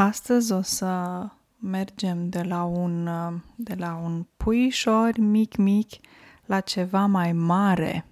[0.00, 3.08] Astăzi o să mergem de la un,
[3.56, 5.92] de la un puișor mic-mic
[6.44, 8.06] la ceva mai mare.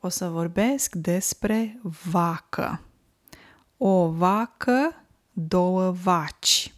[0.00, 2.80] O să vorbesc despre vacă.
[3.76, 6.74] O vacă, două vaci.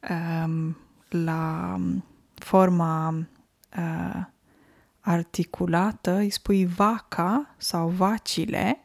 [0.00, 0.76] Ehm,
[1.08, 1.76] la
[2.34, 3.14] forma
[3.78, 4.22] uh,
[5.00, 8.80] articulată îi spui vaca sau vacile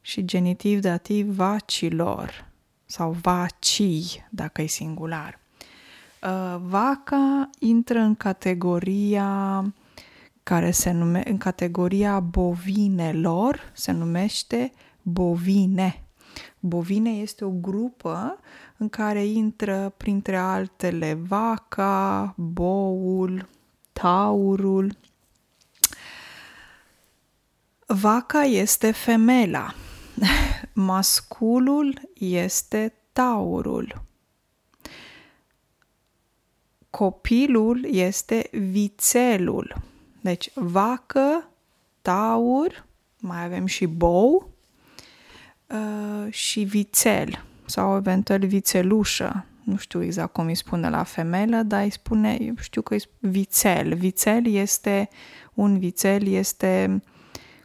[0.00, 2.51] și genitiv dativ vacilor
[2.92, 5.38] sau vacii, dacă e singular.
[6.22, 9.64] Uh, vaca intră în categoria
[10.42, 16.02] care se nume, în categoria bovinelor, se numește bovine.
[16.60, 18.38] Bovine este o grupă
[18.76, 23.48] în care intră printre altele vaca, boul,
[23.92, 24.96] taurul.
[27.86, 29.74] Vaca este femela
[30.74, 34.02] Masculul este taurul.
[36.90, 39.74] Copilul este vițelul.
[40.20, 41.48] Deci vacă,
[42.02, 42.86] taur,
[43.18, 44.50] mai avem și bou
[45.66, 49.46] uh, și vițel sau eventual vițelușă.
[49.64, 53.94] Nu știu exact cum îi spune la femelă, dar îi spune, știu că e vițel.
[53.94, 55.08] Vițel este,
[55.54, 57.02] un vițel este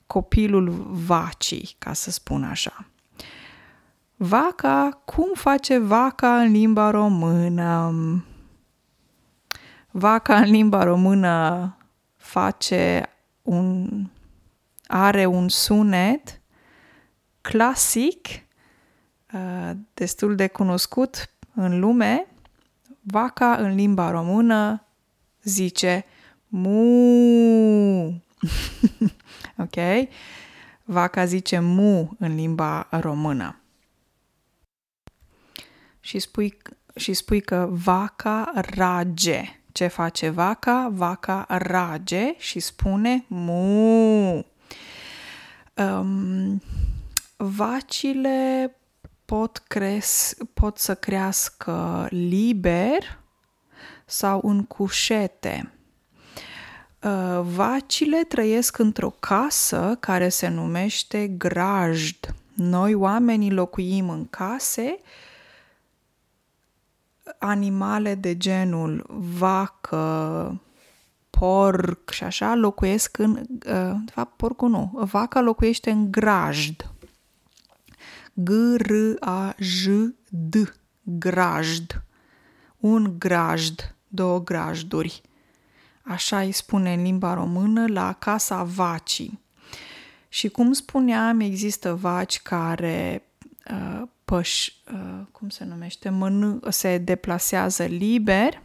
[0.08, 0.70] copilul
[1.06, 2.86] vacii, ca să spun așa.
[4.20, 7.94] Vaca, cum face vaca în limba română?
[9.92, 11.78] Vaca în limba română
[12.16, 13.10] face
[13.42, 13.88] un
[14.88, 16.42] are un sunet
[17.42, 18.28] clasic
[19.34, 22.28] uh, destul de cunoscut în lume.
[23.02, 24.86] Vaca în limba română
[25.44, 26.06] zice
[26.48, 28.08] mu.
[29.64, 30.08] ok?
[30.84, 33.62] Vaca zice mu în limba română.
[36.08, 36.58] Și spui,
[36.96, 39.42] și spui că vaca rage.
[39.72, 40.90] Ce face vaca?
[40.94, 44.46] Vaca rage și spune mu.
[45.74, 46.62] Um,
[47.38, 48.76] vacile
[49.26, 53.20] pot, cres, pot să crească liber
[54.06, 55.72] sau în cușete.
[57.04, 62.36] Uh, vacile trăiesc într-o casă care se numește grajd.
[62.54, 65.00] Noi, oamenii, locuim în case.
[67.40, 69.06] Animale de genul
[69.38, 70.62] vacă,
[71.30, 73.32] porc și așa locuiesc în...
[73.32, 74.92] Uh, de fapt, porcul nu.
[74.94, 76.92] Vaca locuiește în grajd.
[78.34, 79.74] G-R-A-J-D.
[81.02, 82.04] Grajd.
[82.78, 83.96] Un grajd.
[84.08, 85.22] Două grajduri
[86.08, 89.40] așa îi spune în limba română, la casa vacii.
[90.30, 93.24] Și cum spuneam, există vaci care
[93.72, 98.62] uh, păș, uh, cum se numește, mănân- se deplasează liber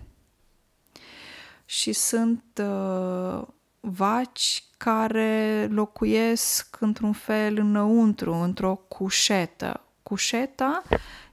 [1.65, 3.43] și sunt uh,
[3.81, 9.81] vaci care locuiesc într-un fel înăuntru, într-o cușetă.
[10.03, 10.83] Cușeta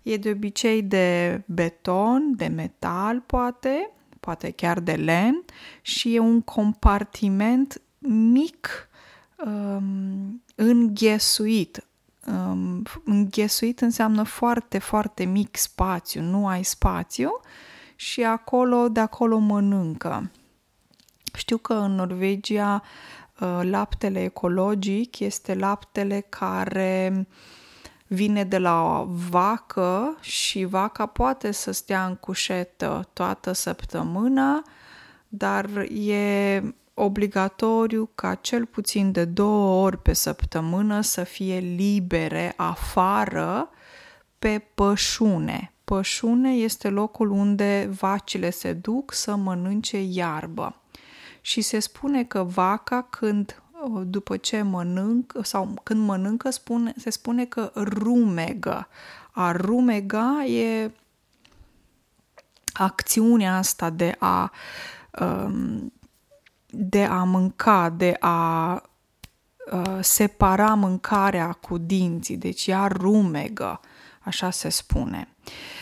[0.01, 5.45] e de obicei de beton, de metal, poate, poate chiar de lemn,
[5.81, 8.89] și e un compartiment mic
[9.45, 11.83] um, înghesuit.
[12.25, 17.39] Um, înghesuit înseamnă foarte, foarte mic spațiu, nu ai spațiu
[17.95, 20.31] și acolo, de acolo mănâncă.
[21.33, 22.83] Știu că în Norvegia
[23.39, 27.25] uh, laptele ecologic este laptele care uh,
[28.09, 34.61] vine de la o vacă și vaca poate să stea în cușetă toată săptămâna,
[35.27, 36.61] dar e
[36.99, 43.69] obligatoriu ca cel puțin de două ori pe săptămână să fie libere afară
[44.39, 45.73] pe pășune.
[45.83, 50.81] Pășune este locul unde vacile se duc să mănânce iarbă.
[51.41, 53.61] Și se spune că vaca când
[54.03, 58.87] după ce mănâncă sau când mănâncă spune, se spune că rumegă.
[59.31, 60.91] A rumega e
[62.73, 64.51] acțiunea asta de a
[65.19, 65.93] um,
[66.69, 68.73] de a mânca, de a
[69.71, 73.79] uh, separa mâncarea cu dinții, deci ea rumegă,
[74.19, 75.27] așa se spune.
[75.35, 75.79] Uh,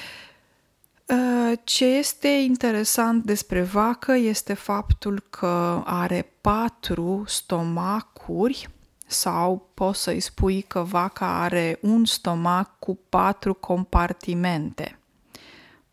[1.09, 8.69] Uh, ce este interesant despre vacă este faptul că are patru stomacuri
[9.05, 14.99] sau poți să-i spui că vaca are un stomac cu patru compartimente.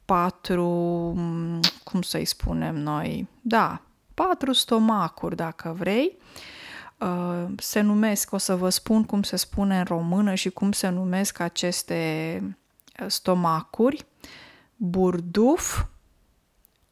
[0.05, 0.69] Patru,
[1.17, 3.81] mm, cum să-i spunem noi, da,
[4.15, 6.17] patru stomacuri dacă vrei.
[6.99, 10.89] Uh, se numesc, o să vă spun cum se spune în română și cum se
[10.89, 12.57] numesc aceste
[13.07, 14.07] stomacuri,
[14.77, 15.85] burduf,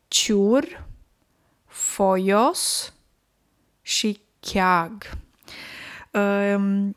[0.09, 0.87] ciur,
[1.67, 2.93] foios
[3.83, 5.11] și cheag.
[6.11, 6.97] Um,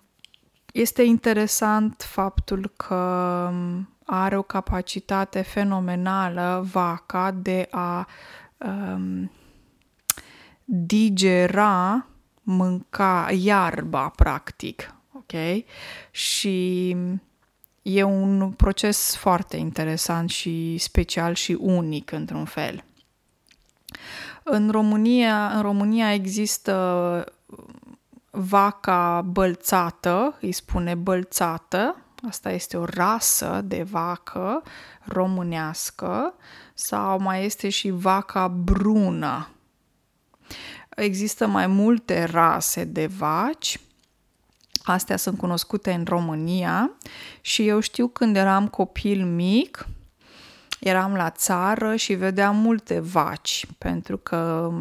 [0.71, 3.51] este interesant faptul că
[4.05, 8.07] are o capacitate fenomenală vaca de a
[8.57, 9.31] um,
[10.65, 12.05] digera,
[12.41, 14.95] mânca iarba, practic.
[15.13, 15.31] Ok?
[16.11, 16.89] Și
[17.81, 22.83] e un proces foarte interesant și special și unic într-un fel.
[24.43, 27.23] În România, în România există
[28.31, 31.95] vaca bălțată, îi spune bălțată,
[32.27, 34.63] asta este o rasă de vacă
[35.03, 36.33] românească,
[36.73, 39.49] sau mai este și vaca brună.
[40.95, 43.79] Există mai multe rase de vaci,
[44.83, 46.91] astea sunt cunoscute în România
[47.41, 49.87] și eu știu când eram copil mic,
[50.79, 54.71] eram la țară și vedeam multe vaci, pentru că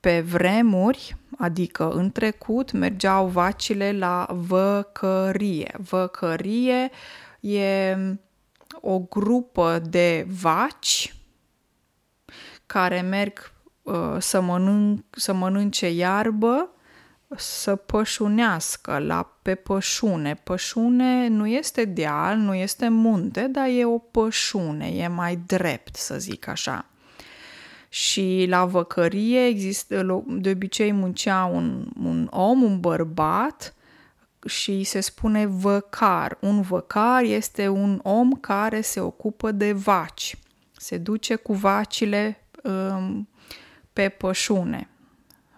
[0.00, 5.74] pe vremuri, adică în trecut, mergeau vacile la văcărie.
[5.78, 6.90] Văcărie
[7.40, 7.96] e
[8.80, 11.14] o grupă de vaci
[12.66, 13.51] care merg uh,
[14.18, 16.70] să, mănânc, să mănânce iarbă,
[17.36, 20.34] să pășunească la pe pășune.
[20.34, 26.18] Pășune nu este deal, nu este munte, dar e o pășune, e mai drept, să
[26.18, 26.86] zic așa
[27.92, 33.74] și la văcărie există, de obicei muncea un, un om, un bărbat
[34.46, 36.38] și se spune văcar.
[36.40, 40.38] Un văcar este un om care se ocupă de vaci.
[40.76, 43.28] Se duce cu vacile um,
[43.92, 44.86] pe pășune.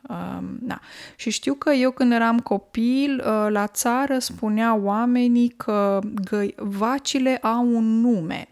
[0.09, 0.81] Um, da.
[1.17, 7.37] Și știu că eu când eram copil, uh, la țară spuneau oamenii că gă- vacile
[7.37, 8.49] au un nume.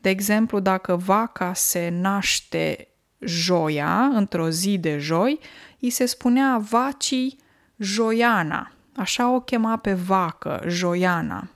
[0.00, 2.88] De exemplu, dacă vaca se naște
[3.18, 5.38] joia, într-o zi de joi,
[5.80, 7.36] îi se spunea vacii
[7.76, 8.72] Joiana.
[8.96, 11.48] Așa o chema pe vacă, Joiana.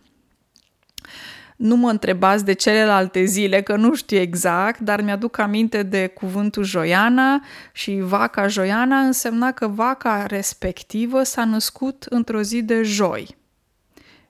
[1.56, 6.64] Nu mă întrebați de celelalte zile, că nu știu exact, dar mi-aduc aminte de cuvântul
[6.64, 7.42] Joiana
[7.72, 13.36] și vaca Joiana însemna că vaca respectivă s-a născut într-o zi de joi.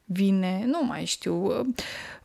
[0.05, 1.67] Vine, nu mai știu,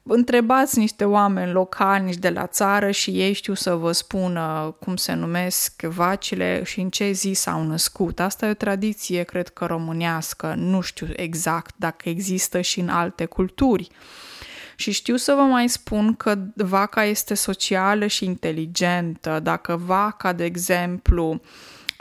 [0.04, 4.96] întrebați niște oameni locali, nici de la țară și ei știu să vă spună cum
[4.96, 8.20] se numesc vacile și în ce zi s-au născut.
[8.20, 13.26] Asta e o tradiție, cred că românească, nu știu exact dacă există și în alte
[13.26, 13.90] culturi.
[14.76, 19.40] Și știu să vă mai spun că vaca este socială și inteligentă.
[19.44, 21.42] Dacă vaca, de exemplu,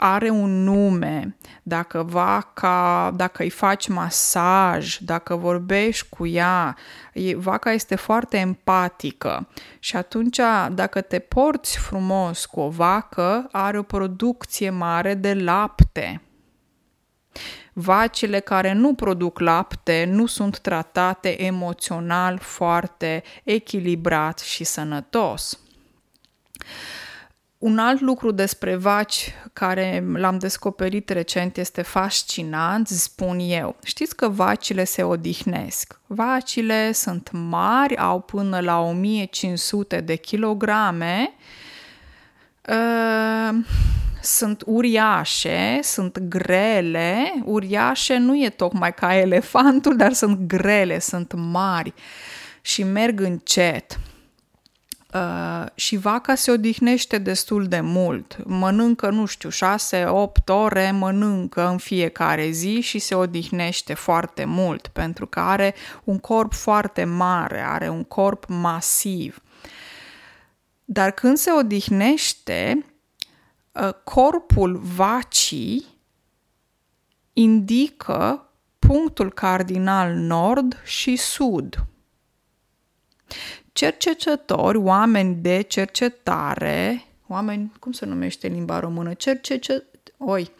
[0.03, 6.77] are un nume, dacă vaca, dacă îi faci masaj, dacă vorbești cu ea,
[7.35, 9.47] vaca este foarte empatică
[9.79, 10.39] și atunci
[10.71, 16.21] dacă te porți frumos cu o vacă, are o producție mare de lapte.
[17.73, 25.59] Vacile care nu produc lapte nu sunt tratate emoțional foarte echilibrat și sănătos.
[27.57, 33.75] Un alt lucru despre vaci care l-am descoperit recent este fascinant, spun eu.
[33.83, 35.99] Știți că vacile se odihnesc.
[36.07, 41.33] Vacile sunt mari, au până la 1500 de kilograme,
[42.67, 43.65] uh,
[44.21, 47.33] sunt uriașe, sunt grele.
[47.45, 51.93] Uriașe nu e tocmai ca elefantul, dar sunt grele, sunt mari
[52.61, 53.99] și merg încet.
[55.13, 58.37] Uh, și vaca se odihnește destul de mult.
[58.45, 59.53] Mănâncă, nu știu, 6-8
[60.47, 65.73] ore mănâncă în fiecare zi și se odihnește foarte mult pentru că are
[66.03, 69.41] un corp foarte mare, are un corp masiv.
[70.85, 72.90] Dar când se odihnește, uh,
[74.03, 75.85] corpul vacii
[77.33, 78.49] indică
[78.79, 81.85] punctul cardinal nord și sud
[83.71, 89.13] cercetători, oameni de cercetare, oameni, cum se numește în limba română?
[89.13, 89.83] Cercece...
[90.17, 90.51] Oi,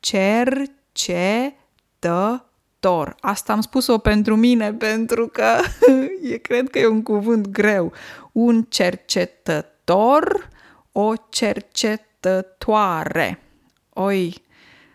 [0.00, 1.54] cercetător.
[3.20, 5.60] Asta am spus-o pentru mine, pentru că
[6.32, 7.92] e, cred că e un cuvânt greu.
[8.32, 10.48] Un cercetător,
[10.92, 11.12] o
[12.26, 13.42] cercetătoare.
[13.92, 14.34] Oi,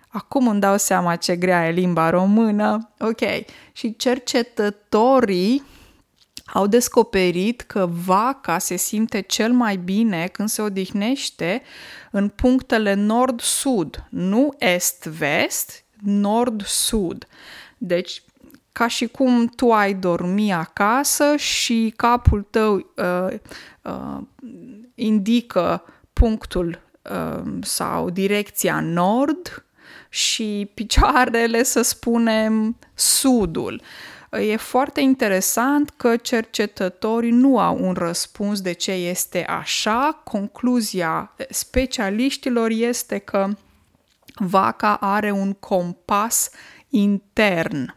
[0.07, 2.89] acum îmi dau seama ce grea e limba română.
[2.99, 3.19] Ok,
[3.71, 5.63] și cercetătorii
[6.45, 11.61] au descoperit că vaca se simte cel mai bine când se odihnește
[12.11, 17.27] în punctele nord-sud, nu est-vest, nord-sud.
[17.77, 18.23] Deci,
[18.71, 23.37] ca și cum tu ai dormi acasă și capul tău uh,
[23.81, 24.17] uh,
[24.95, 25.83] indică
[26.13, 26.90] punctul uh,
[27.61, 29.65] sau direcția nord
[30.09, 33.81] și picioarele, să spunem, sudul.
[34.31, 40.21] E foarte interesant că cercetătorii nu au un răspuns de ce este așa.
[40.23, 43.47] Concluzia specialiștilor este că
[44.35, 46.49] vaca are un compas
[46.89, 47.95] intern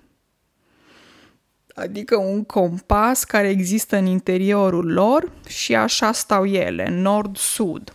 [1.74, 7.94] adică un compas care există în interiorul lor și așa stau ele, nord-sud.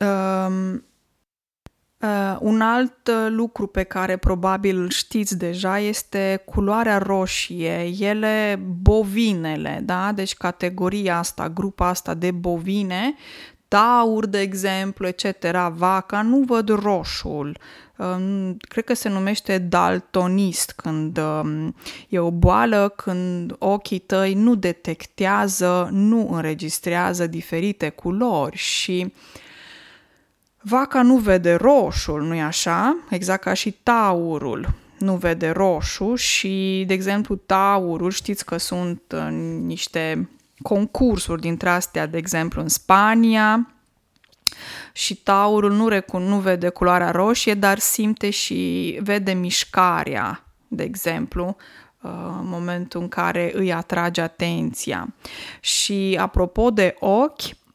[0.00, 0.84] Um,
[2.00, 8.60] uh, un alt uh, lucru pe care probabil îl știți deja este culoarea roșie, ele
[8.82, 10.12] bovinele, da?
[10.12, 13.14] Deci categoria asta, grupa asta de bovine,
[13.68, 15.24] taur, de exemplu, etc.,
[15.74, 17.58] vaca, nu văd roșul,
[18.68, 21.74] cred că se numește daltonist, când um,
[22.08, 29.12] e o boală când ochii tăi nu detectează, nu înregistrează diferite culori și
[30.68, 32.96] vaca nu vede roșul, nu-i așa?
[33.10, 39.28] Exact ca și taurul nu vede roșu și, de exemplu, taurul, știți că sunt uh,
[39.60, 40.28] niște
[40.62, 43.70] concursuri dintre astea, de exemplu, în Spania,
[44.92, 51.56] și taurul nu, recun, nu vede culoarea roșie, dar simte și vede mișcarea, de exemplu,
[52.00, 55.14] uh, în momentul în care îi atrage atenția.
[55.60, 57.65] Și apropo de ochi, uh,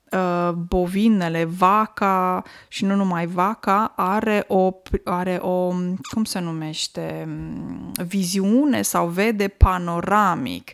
[0.67, 5.67] bovinele, vaca și nu numai vaca are o, are o
[6.01, 7.27] cum se numește,
[8.05, 10.71] viziune sau vede panoramic.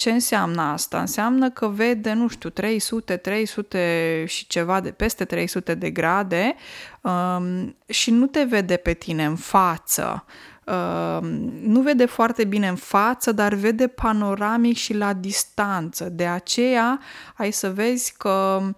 [0.00, 1.00] Ce înseamnă asta?
[1.00, 6.54] Înseamnă că vede, nu știu, 300, 300 și ceva de peste 300 de grade
[7.00, 10.24] um, și nu te vede pe tine în față.
[10.64, 11.18] Uh,
[11.62, 16.04] nu vede foarte bine în față, dar vede panoramic și la distanță.
[16.04, 17.00] De aceea
[17.36, 18.68] ai să vezi că uh,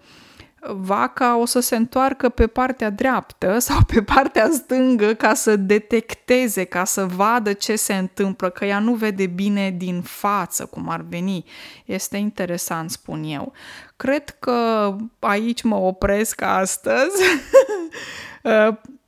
[0.69, 6.65] vaca o să se întoarcă pe partea dreaptă sau pe partea stângă ca să detecteze,
[6.65, 11.05] ca să vadă ce se întâmplă, că ea nu vede bine din față cum ar
[11.09, 11.45] veni.
[11.85, 13.53] Este interesant, spun eu.
[13.97, 17.23] Cred că aici mă opresc astăzi.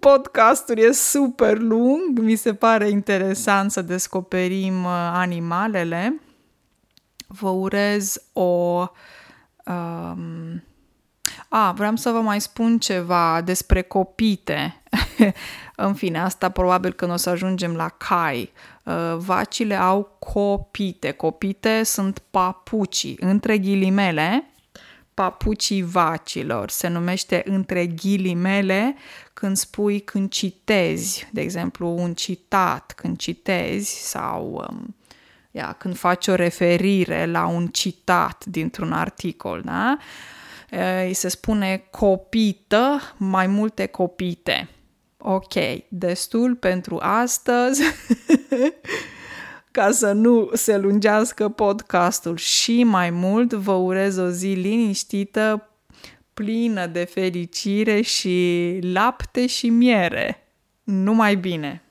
[0.00, 6.20] Podcastul e super lung, mi se pare interesant să descoperim uh, animalele.
[7.26, 8.86] Vă urez o
[9.64, 10.62] um,
[11.48, 14.82] a, vreau să vă mai spun ceva despre copite.
[15.76, 18.52] în fine, asta probabil că nu o să ajungem la cai.
[18.84, 21.10] Uh, vacile au copite.
[21.10, 24.50] Copite sunt papucii, între ghilimele,
[25.16, 26.70] papucii vacilor.
[26.70, 28.94] Se numește între ghilimele
[29.32, 34.96] când spui, când citezi, de exemplu, un citat, când citezi sau um,
[35.50, 39.98] ia, când faci o referire la un citat dintr-un articol, da?
[41.06, 44.68] îi se spune copită, mai multe copite.
[45.16, 45.54] Ok,
[45.88, 47.82] destul pentru astăzi.
[49.76, 55.68] Ca să nu se lungească podcastul și mai mult, vă urez o zi liniștită,
[56.34, 60.52] plină de fericire și lapte și miere.
[60.82, 61.85] Numai bine!